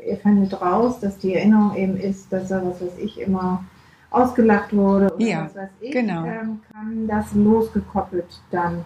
ihr 0.08 0.16
findet 0.18 0.60
raus, 0.62 1.00
dass 1.00 1.18
die 1.18 1.34
Erinnerung 1.34 1.74
eben 1.76 1.96
ist, 1.96 2.32
dass 2.32 2.52
er, 2.52 2.64
was 2.64 2.80
weiß 2.80 2.92
ich, 3.02 3.20
immer 3.20 3.64
ausgelacht 4.12 4.72
wurde 4.72 5.12
oder 5.12 5.24
Ja, 5.26 5.44
was 5.46 5.56
weiß 5.56 5.70
ich, 5.80 5.90
genau. 5.90 6.24
ähm, 6.24 6.60
kann 6.72 7.08
das 7.08 7.32
losgekoppelt 7.34 8.40
dann. 8.52 8.84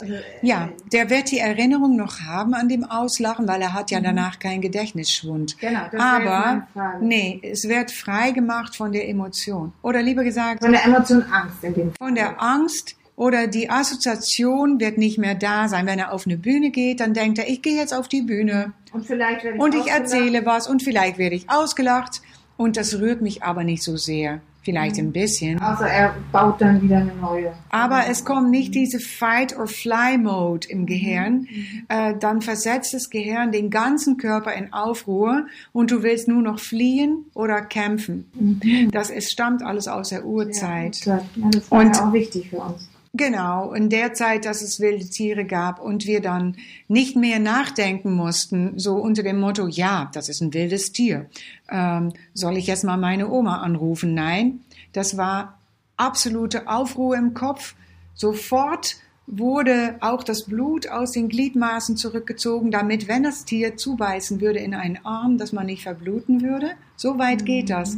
Also, 0.00 0.14
äh, 0.14 0.18
Ja, 0.42 0.68
der 0.92 1.08
wird 1.10 1.30
die 1.30 1.38
Erinnerung 1.38 1.94
noch 1.94 2.18
haben 2.20 2.52
an 2.54 2.68
dem 2.68 2.82
Auslachen, 2.82 3.46
weil 3.46 3.62
er 3.62 3.74
hat 3.74 3.92
ja 3.92 4.00
danach 4.00 4.40
keinen 4.40 4.62
Gedächtnisschwund. 4.62 5.58
Genau, 5.60 5.82
das 5.92 6.00
Aber 6.00 6.66
nee, 7.00 7.40
es 7.44 7.68
wird 7.68 7.92
frei 7.92 8.32
gemacht 8.32 8.74
von 8.74 8.90
der 8.90 9.08
Emotion. 9.08 9.72
Oder 9.82 10.02
lieber 10.02 10.24
gesagt, 10.24 10.64
Von 10.64 10.72
der 10.72 10.84
Emotion 10.84 11.22
Angst 11.30 11.62
in 11.62 11.74
dem 11.74 11.92
Fall. 11.92 12.08
von 12.08 12.14
der 12.16 12.42
Angst 12.42 12.96
oder 13.22 13.46
die 13.46 13.70
Assoziation 13.70 14.80
wird 14.80 14.98
nicht 14.98 15.16
mehr 15.18 15.34
da 15.34 15.68
sein. 15.68 15.86
Wenn 15.86 15.98
er 15.98 16.12
auf 16.12 16.26
eine 16.26 16.36
Bühne 16.36 16.70
geht, 16.70 17.00
dann 17.00 17.14
denkt 17.14 17.38
er, 17.38 17.48
ich 17.48 17.62
gehe 17.62 17.76
jetzt 17.76 17.94
auf 17.94 18.08
die 18.08 18.22
Bühne 18.22 18.72
Und 18.92 19.06
vielleicht 19.06 19.44
werde 19.44 19.58
und 19.58 19.74
ich 19.74 19.86
erzähle 19.90 20.44
was 20.44 20.66
und 20.68 20.82
vielleicht 20.82 21.18
werde 21.18 21.36
ich 21.36 21.48
ausgelacht 21.48 22.20
und 22.56 22.76
das 22.76 22.98
rührt 22.98 23.22
mich 23.22 23.42
aber 23.42 23.62
nicht 23.64 23.82
so 23.82 23.96
sehr. 23.96 24.40
Vielleicht 24.64 24.96
ein 24.98 25.10
bisschen. 25.10 25.60
Außer 25.60 25.88
er 25.88 26.14
baut 26.30 26.60
dann 26.60 26.80
wieder 26.82 26.98
eine 26.98 27.12
neue. 27.16 27.52
Aber 27.70 28.04
es 28.08 28.24
kommt 28.24 28.50
nicht 28.50 28.72
diese 28.76 29.00
Fight-or-Fly-Mode 29.00 30.68
im 30.68 30.86
Gehirn. 30.86 31.48
Äh, 31.88 32.14
dann 32.18 32.42
versetzt 32.42 32.94
das 32.94 33.10
Gehirn 33.10 33.50
den 33.50 33.70
ganzen 33.70 34.18
Körper 34.18 34.52
in 34.54 34.72
Aufruhr 34.72 35.46
und 35.72 35.90
du 35.90 36.04
willst 36.04 36.28
nur 36.28 36.42
noch 36.42 36.60
fliehen 36.60 37.24
oder 37.34 37.60
kämpfen. 37.62 38.88
Das 38.92 39.10
ist, 39.10 39.32
stammt 39.32 39.62
alles 39.64 39.88
aus 39.88 40.10
der 40.10 40.24
Urzeit. 40.24 41.04
Ja, 41.06 41.20
das 41.50 41.68
war 41.70 41.80
Und- 41.80 41.96
ja 41.96 42.08
auch 42.08 42.12
wichtig 42.12 42.50
für 42.50 42.58
uns. 42.58 42.88
Genau, 43.14 43.74
in 43.74 43.90
der 43.90 44.14
Zeit, 44.14 44.46
dass 44.46 44.62
es 44.62 44.80
wilde 44.80 45.04
Tiere 45.04 45.44
gab 45.44 45.80
und 45.80 46.06
wir 46.06 46.22
dann 46.22 46.56
nicht 46.88 47.14
mehr 47.14 47.38
nachdenken 47.40 48.12
mussten, 48.12 48.78
so 48.78 48.94
unter 48.94 49.22
dem 49.22 49.38
Motto, 49.38 49.66
ja, 49.66 50.10
das 50.14 50.30
ist 50.30 50.40
ein 50.40 50.54
wildes 50.54 50.92
Tier. 50.92 51.28
Ähm, 51.70 52.14
soll 52.32 52.56
ich 52.56 52.66
jetzt 52.66 52.84
mal 52.84 52.96
meine 52.96 53.30
Oma 53.30 53.60
anrufen? 53.60 54.14
Nein, 54.14 54.60
das 54.94 55.18
war 55.18 55.58
absolute 55.98 56.68
Aufruhr 56.68 57.14
im 57.16 57.34
Kopf. 57.34 57.74
Sofort 58.14 58.96
wurde 59.26 59.96
auch 60.00 60.24
das 60.24 60.44
Blut 60.44 60.88
aus 60.88 61.12
den 61.12 61.28
Gliedmaßen 61.28 61.96
zurückgezogen, 61.96 62.70
damit, 62.70 63.08
wenn 63.08 63.22
das 63.22 63.44
Tier 63.44 63.76
zubeißen 63.76 64.40
würde 64.40 64.58
in 64.58 64.74
einen 64.74 64.98
Arm, 65.04 65.38
dass 65.38 65.52
man 65.52 65.66
nicht 65.66 65.84
verbluten 65.84 66.42
würde. 66.42 66.72
So 66.96 67.18
weit 67.18 67.46
geht 67.46 67.70
das. 67.70 67.96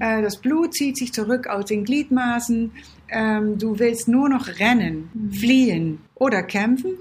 Äh, 0.00 0.22
das 0.22 0.38
Blut 0.38 0.74
zieht 0.74 0.96
sich 0.96 1.12
zurück 1.12 1.46
aus 1.46 1.66
den 1.66 1.84
Gliedmaßen. 1.84 2.72
Ähm, 3.08 3.58
du 3.58 3.78
willst 3.78 4.08
nur 4.08 4.28
noch 4.28 4.48
rennen, 4.58 5.30
fliehen 5.32 6.00
oder 6.14 6.42
kämpfen. 6.42 6.96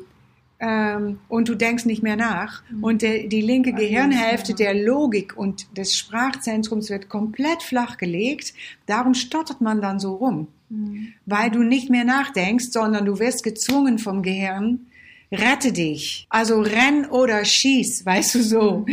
Ähm, 0.66 1.20
und 1.28 1.50
du 1.50 1.56
denkst 1.56 1.86
nicht 1.86 2.04
mehr 2.04 2.16
nach. 2.16 2.64
Und 2.82 3.02
der, 3.02 3.28
die 3.28 3.42
linke 3.42 3.74
Gehirnhälfte 3.74 4.54
der 4.54 4.74
Logik 4.74 5.36
und 5.36 5.78
des 5.78 5.96
Sprachzentrums 5.98 6.90
wird 6.90 7.10
komplett 7.10 7.62
flach 7.64 7.98
gelegt. 7.98 8.54
Darum 8.86 9.14
stottert 9.14 9.60
man 9.62 9.82
dann 9.82 10.00
so 10.00 10.16
rum 10.16 10.48
weil 11.28 11.52
du 11.52 11.60
nicht 11.62 11.92
mehr 11.92 12.04
nachdenkst, 12.04 12.72
sondern 12.72 13.06
du 13.06 13.20
wirst 13.20 13.44
gezwungen 13.44 14.00
vom 14.00 14.24
Gehirn, 14.24 14.88
rette 15.32 15.72
dich. 15.72 16.26
Also 16.30 16.62
renn 16.62 17.06
oder 17.06 17.46
schieß, 17.46 18.06
weißt 18.06 18.34
du 18.34 18.42
so. 18.44 18.86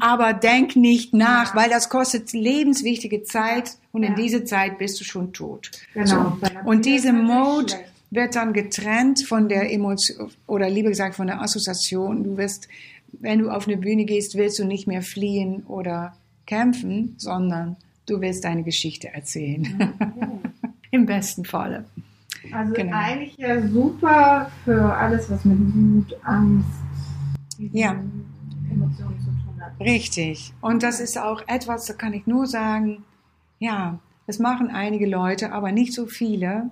Aber 0.00 0.32
denk 0.32 0.76
nicht 0.76 1.12
nach, 1.12 1.56
weil 1.56 1.70
das 1.70 1.88
kostet 1.88 2.32
lebenswichtige 2.32 3.24
Zeit 3.24 3.72
und 3.90 4.04
in 4.04 4.12
Ja. 4.12 4.16
dieser 4.16 4.44
Zeit 4.44 4.78
bist 4.78 5.00
du 5.00 5.04
schon 5.04 5.32
tot. 5.32 5.72
Genau. 5.94 6.36
So. 6.40 6.48
Und 6.68 6.84
diese 6.86 7.12
Mode. 7.12 7.74
Wird 8.14 8.36
dann 8.36 8.52
getrennt 8.52 9.24
von 9.26 9.48
der 9.48 9.72
Emotion 9.72 10.30
oder 10.46 10.68
lieber 10.70 10.88
gesagt 10.90 11.14
von 11.16 11.26
der 11.26 11.40
Assoziation. 11.40 12.22
Du 12.24 12.36
wirst, 12.36 12.68
wenn 13.12 13.40
du 13.40 13.50
auf 13.50 13.66
eine 13.66 13.76
Bühne 13.76 14.04
gehst, 14.04 14.36
willst 14.36 14.58
du 14.58 14.64
nicht 14.64 14.86
mehr 14.86 15.02
fliehen 15.02 15.64
oder 15.66 16.16
kämpfen, 16.46 17.14
sondern 17.18 17.76
du 18.06 18.20
willst 18.20 18.44
deine 18.44 18.62
Geschichte 18.62 19.08
erzählen. 19.12 19.92
Im 20.90 21.06
besten 21.06 21.44
Falle. 21.44 21.84
Also 22.52 22.72
Genau. 22.74 22.96
eigentlich 22.96 23.36
ja 23.36 23.60
super 23.66 24.50
für 24.64 24.94
alles, 24.94 25.30
was 25.30 25.44
mit 25.44 25.58
Wut, 25.74 26.16
Angst, 26.24 26.68
Ja. 27.72 27.92
Emotionen 28.70 29.18
zu 29.20 29.26
tun 29.26 29.60
hat. 29.60 29.72
Richtig. 29.80 30.52
Und 30.60 30.82
das 30.82 31.00
ist 31.00 31.18
auch 31.18 31.42
etwas, 31.48 31.86
da 31.86 31.94
kann 31.94 32.12
ich 32.12 32.26
nur 32.26 32.46
sagen, 32.46 33.02
ja, 33.58 33.98
das 34.26 34.38
machen 34.38 34.68
einige 34.70 35.06
Leute, 35.06 35.52
aber 35.52 35.72
nicht 35.72 35.92
so 35.94 36.06
viele. 36.06 36.70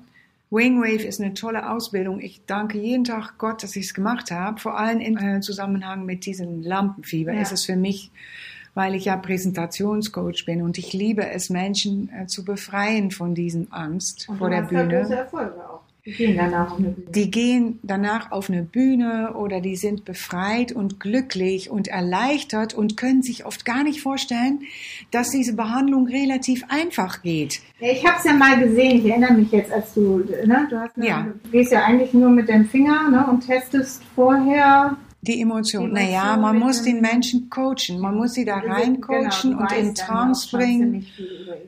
Wingwave 0.53 1.03
ist 1.07 1.21
eine 1.21 1.33
tolle 1.35 1.71
Ausbildung. 1.71 2.21
Ich 2.21 2.43
danke 2.47 2.79
jeden 2.79 3.05
Tag 3.05 3.39
Gott, 3.39 3.63
dass 3.63 3.75
ich 3.75 3.87
es 3.87 3.95
gemacht 3.95 4.31
habe. 4.31 4.61
Vor 4.61 4.79
allem 4.79 5.01
im 5.01 5.17
äh, 5.17 5.41
Zusammenhang 5.41 6.05
mit 6.05 6.27
diesem 6.27 6.63
Lampenfieber 6.63 7.33
Ja. 7.33 7.41
ist 7.41 7.53
es 7.53 7.65
für 7.65 7.75
mich, 7.77 8.11
weil 8.75 8.95
ich 8.95 9.07
ja 9.07 9.17
Präsentationscoach 9.17 10.45
bin 10.45 10.61
und 10.63 10.77
ich 10.79 10.93
liebe 10.93 11.27
es, 11.27 11.49
Menschen 11.51 12.11
äh, 12.13 12.27
zu 12.27 12.45
befreien 12.45 13.11
von 13.11 13.35
diesem 13.35 13.69
Angst 13.71 14.29
Und 14.29 14.39
vor 14.39 14.51
der 14.51 14.63
Bühne. 14.63 15.01
große 15.01 15.15
Erfolge. 15.17 15.55
Die 16.05 16.13
gehen 16.13 16.37
danach 16.37 16.73
auf 16.73 16.79
eine 16.79 16.89
Bühne. 16.89 17.11
Die 17.13 17.31
gehen 17.31 17.79
danach 17.85 18.33
auf 18.33 18.51
eine 18.51 18.63
Bühne 18.65 19.35
oder 19.37 19.61
die 19.61 19.77
sind 19.77 20.05
befreit 20.05 20.73
und 20.73 20.99
glücklich 20.99 21.71
und 21.71 21.87
erleichtert 21.87 22.75
und 22.75 22.97
können 22.97 23.23
sich 23.23 23.47
oft 23.47 23.65
gar 23.65 23.85
nicht 23.85 24.01
vorstellen, 24.03 24.63
dass 25.13 25.31
diese 25.31 25.55
Behandlung 25.55 26.09
relativ 26.09 26.65
einfach 26.69 27.23
geht. 27.23 27.61
Ich 27.79 28.05
habe 28.05 28.19
es 28.19 28.25
ja 28.25 28.33
mal 28.33 28.59
gesehen, 28.59 28.99
ich 28.99 29.07
erinnere 29.09 29.35
mich 29.35 29.53
jetzt, 29.53 29.71
als 29.71 29.95
du, 29.95 30.19
ne, 30.45 30.67
du, 30.69 30.81
hast 30.81 30.97
eine, 30.97 31.07
Ja. 31.07 31.27
du 31.45 31.51
gehst 31.51 31.71
ja 31.71 31.85
eigentlich 31.85 32.13
nur 32.13 32.31
mit 32.31 32.49
dem 32.49 32.65
Finger 32.67 33.09
ne, 33.09 33.25
und 33.31 33.47
testest 33.47 34.03
vorher. 34.17 34.97
Die 35.25 35.41
Emotion, 35.41 35.87
Die 35.87 35.93
naja, 35.93 36.35
Emotion 36.35 36.41
man 36.41 36.55
mit 36.57 36.65
muss 36.65 36.83
den 36.83 37.01
Menschen 37.01 37.49
coachen, 37.49 38.01
man 38.01 38.17
muss 38.17 38.33
sie 38.33 38.45
da 38.45 38.57
rein 38.57 39.01
coachen 39.01 39.31
Genau, 39.53 39.61
und 39.61 39.71
in 39.73 39.95
Trance 39.95 40.49
bringen. 40.51 41.07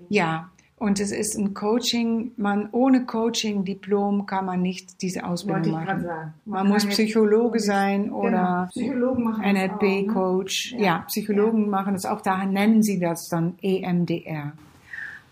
Ja, 0.08 0.50
und 0.76 0.98
es 1.00 1.12
ist 1.12 1.36
ein 1.38 1.54
Coaching, 1.54 2.32
man 2.36 2.68
ohne 2.72 3.06
Coaching-Diplom 3.06 4.26
kann 4.26 4.44
man 4.44 4.60
nicht 4.60 5.00
diese 5.02 5.24
Ausbildung 5.24 5.72
machen. 5.72 6.04
Man 6.44 6.68
muss 6.68 6.84
Psychologe 6.86 7.60
sein 7.60 8.04
Genau, 8.04 8.18
oder 8.18 8.68
auch, 8.70 8.76
ne? 8.76 9.52
NLP-Coach. 9.52 10.72
Ja. 10.72 10.84
Ja, 10.84 10.98
Psychologen 11.06 11.70
machen 11.70 11.94
das 11.94 12.04
auch, 12.04 12.20
da 12.20 12.44
nennen 12.44 12.82
sie 12.82 12.98
das 12.98 13.28
dann 13.28 13.54
EMDR. 13.62 14.52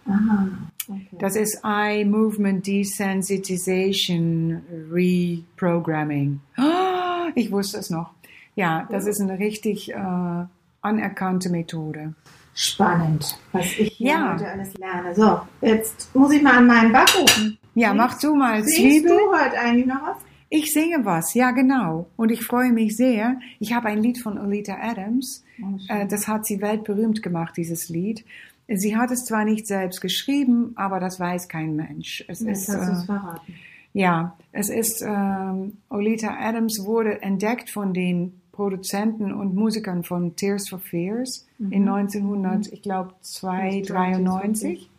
Aha, 0.06 0.48
okay. 0.88 1.06
Das 1.18 1.36
ist 1.36 1.62
Eye 1.64 2.04
Movement 2.04 2.66
Desensitization 2.66 4.62
Reprogramming. 4.90 6.40
Ah, 6.56 7.28
Ich 7.34 7.50
wusste 7.50 7.78
es 7.78 7.88
noch. 7.90 8.10
Ja, 8.54 8.86
das 8.90 9.06
ist 9.06 9.20
eine 9.20 9.38
richtig 9.38 9.92
äh, 9.92 10.44
anerkannte 10.82 11.48
Methode. 11.50 12.14
Spannend, 12.54 13.38
was 13.52 13.64
ich 13.78 13.92
hier 13.94 14.08
Ja. 14.12 14.34
heute 14.34 14.48
alles 14.48 14.74
lerne. 14.76 15.14
So, 15.14 15.40
jetzt 15.60 16.14
muss 16.14 16.32
ich 16.32 16.42
mal 16.42 16.58
an 16.58 16.66
meinen 16.66 16.92
Backofen. 16.92 17.58
Ja, 17.74 17.94
mach 17.94 18.18
du 18.20 18.34
mal 18.34 18.62
Singst 18.62 18.76
Zwiebel. 18.76 19.10
du 19.10 19.32
heute 19.36 19.58
eigentlich 19.58 19.86
noch 19.86 20.02
was? 20.02 20.16
Ich 20.50 20.70
singe 20.74 21.02
was, 21.06 21.32
ja 21.32 21.50
genau. 21.52 22.08
Und 22.16 22.30
ich 22.30 22.44
freue 22.44 22.72
mich 22.72 22.94
sehr. 22.94 23.40
Ich 23.58 23.72
habe 23.72 23.88
ein 23.88 24.02
Lied 24.02 24.18
von 24.18 24.38
Olita 24.38 24.76
Adams. 24.82 25.42
Äh, 25.88 26.06
das 26.06 26.28
hat 26.28 26.44
sie 26.44 26.60
weltberühmt 26.60 27.22
gemacht, 27.22 27.56
dieses 27.56 27.88
Lied. 27.88 28.24
Sie 28.68 28.96
hat 28.98 29.10
es 29.10 29.24
zwar 29.24 29.46
nicht 29.46 29.66
selbst 29.66 30.02
geschrieben, 30.02 30.72
aber 30.76 31.00
das 31.00 31.18
weiß 31.18 31.48
kein 31.48 31.74
Mensch. 31.74 32.22
Es 32.28 32.40
Jetzt 32.40 32.68
ist, 32.68 32.76
hast 32.76 32.86
du 32.88 32.92
es 32.92 33.02
äh, 33.04 33.06
verraten. 33.06 33.54
Ja, 33.94 34.36
es 34.52 34.68
ist, 34.68 35.00
ähm, 35.02 35.78
Olita 35.88 36.36
Adams 36.38 36.84
wurde 36.84 37.22
entdeckt 37.22 37.70
von 37.70 37.94
den 37.94 38.41
Produzenten 38.52 39.32
und 39.32 39.54
Musikern 39.54 40.04
von 40.04 40.36
Tears 40.36 40.68
for 40.68 40.78
Fears 40.78 41.46
in 41.58 41.88
1900, 41.88 42.70
ich 42.70 42.82
glaube, 42.82 43.14
293 43.22 44.90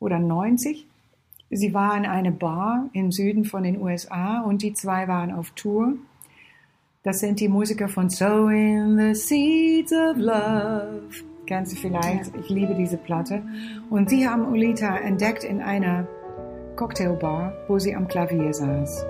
oder 0.00 0.18
90. 0.18 0.86
Sie 1.50 1.72
war 1.72 1.96
in 1.96 2.04
einer 2.04 2.32
Bar 2.32 2.90
im 2.92 3.12
Süden 3.12 3.44
von 3.44 3.62
den 3.62 3.80
USA 3.80 4.40
und 4.40 4.62
die 4.62 4.74
zwei 4.74 5.06
waren 5.08 5.32
auf 5.32 5.50
Tour. 5.50 5.94
Das 7.02 7.20
sind 7.20 7.40
die 7.40 7.48
Musiker 7.48 7.88
von 7.88 8.10
Sowing 8.10 8.98
the 8.98 9.14
Seeds 9.14 9.92
of 9.92 10.16
Love. 10.16 11.10
Kennst 11.46 11.72
du 11.72 11.76
vielleicht? 11.76 12.36
Ich 12.36 12.48
liebe 12.48 12.74
diese 12.74 12.96
Platte. 12.96 13.42
Und 13.88 14.10
sie 14.10 14.28
haben 14.28 14.46
Olita 14.46 14.96
entdeckt 14.96 15.42
in 15.42 15.60
einer 15.60 16.06
Cocktailbar, 16.76 17.52
wo 17.68 17.78
sie 17.78 17.94
am 17.94 18.06
Klavier 18.06 18.52
saß. 18.52 19.06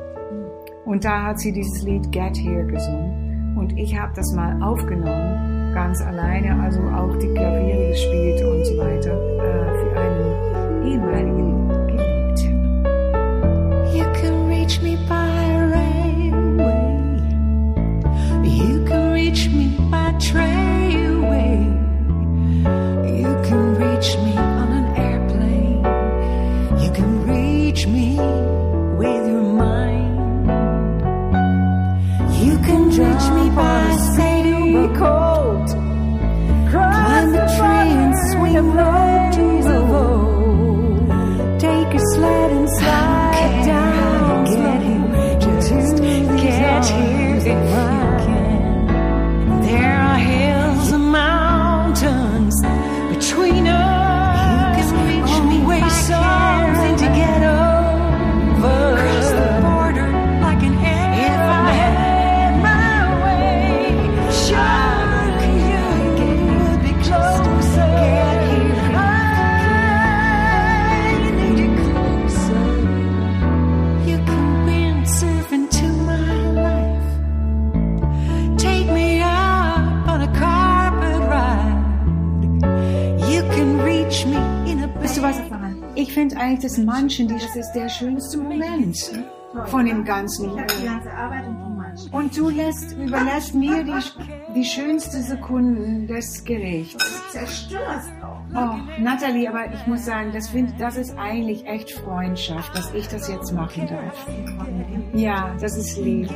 Und 0.84 1.04
da 1.04 1.24
hat 1.24 1.40
sie 1.40 1.52
dieses 1.52 1.82
Lied 1.82 2.10
Get 2.12 2.36
Here 2.36 2.66
gesungen. 2.66 3.29
Und 3.60 3.76
ich 3.76 3.94
habe 3.94 4.10
das 4.16 4.32
mal 4.32 4.60
aufgenommen, 4.62 5.74
ganz 5.74 6.00
alleine, 6.00 6.58
also 6.62 6.80
auch 6.80 7.14
die 7.18 7.28
Klaviere 7.34 7.90
gespielt 7.90 8.42
und 8.42 8.64
so 8.64 8.78
weiter, 8.78 9.12
äh, 9.12 9.68
für 9.78 10.00
einen 10.00 10.86
ehemaligen 10.88 11.68
Geliebten. 11.86 12.84
You 13.94 14.06
can 14.14 14.48
reach 14.48 14.80
me 14.80 14.96
by 15.06 15.60
railway. 15.74 17.12
You 18.42 18.82
can 18.86 19.12
reach 19.12 19.50
me 19.50 19.76
by 19.90 20.14
trailway. 20.18 21.68
You 23.04 23.42
can 23.42 23.76
reach 23.76 24.16
me 24.24 24.39
slide 42.78 43.19
Finde 86.30 86.44
eigentlich, 86.44 86.72
dass 86.72 86.78
manchen, 86.78 87.28
das 87.28 87.56
ist 87.56 87.72
der 87.72 87.88
schönste 87.88 88.38
Moment 88.38 88.96
von 89.66 89.84
dem 89.84 90.04
Ganzen. 90.04 90.48
Arbeit 90.48 91.44
und 92.12 92.36
du 92.36 92.48
lässt, 92.50 92.92
überlässt 92.92 93.52
mir 93.52 93.82
die, 93.82 94.54
die 94.54 94.64
schönsten 94.64 95.22
Sekunden 95.22 96.06
des 96.06 96.44
Gerichts. 96.44 97.04
Zerstörst 97.32 98.12
auch. 98.22 98.38
Oh, 98.54 99.00
Natalie, 99.02 99.48
aber 99.48 99.74
ich 99.74 99.84
muss 99.88 100.04
sagen, 100.04 100.30
das, 100.32 100.48
find, 100.50 100.80
das 100.80 100.96
ist 100.96 101.18
eigentlich 101.18 101.66
echt 101.66 101.90
Freundschaft, 101.90 102.76
dass 102.76 102.94
ich 102.94 103.08
das 103.08 103.28
jetzt 103.28 103.52
machen 103.52 103.88
darf. 103.88 104.26
Ja, 105.12 105.52
das 105.60 105.76
ist 105.76 105.98
lieb. 105.98 106.30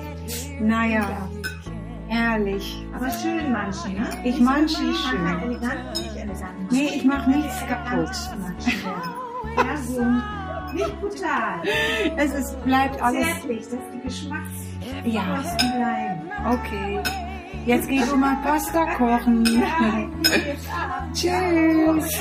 Naja, 0.60 1.28
ehrlich. 2.10 2.84
Aber 2.96 3.10
schön 3.10 3.52
manchen, 3.52 3.94
ne? 3.94 4.08
Ich 4.24 4.40
manche 4.40 4.76
schön. 4.76 5.60
Nee, 6.70 6.90
ich 6.96 7.04
mache 7.04 7.30
nichts 7.30 7.64
kaputt. 7.68 8.10
Ja, 9.56 9.76
so 9.76 10.02
nicht 10.72 11.00
brutal. 11.00 11.60
Es 12.16 12.34
ist, 12.34 12.64
bleibt 12.64 13.00
alles. 13.02 13.24
Zärtlich, 13.26 13.62
dass 13.68 13.78
die 13.92 14.00
Geschmackskosten 14.00 15.12
Ja, 15.12 15.22
bleiben. 15.76 16.30
okay. 16.50 17.00
Jetzt 17.66 17.88
gehe 17.88 18.02
ich 18.02 18.14
mal 18.16 18.36
Pasta 18.42 18.84
kochen. 18.94 19.44
Tschüss. 21.14 22.20